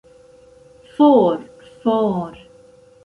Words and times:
For, 0.97 1.45
for! 1.83 2.33